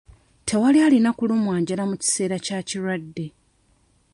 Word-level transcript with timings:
Tewali 0.45 0.79
alina 0.87 1.11
kulumwa 1.17 1.55
njala 1.61 1.83
mu 1.89 1.95
kiseera 2.01 2.37
kya 2.45 2.59
kirwadde. 2.67 3.25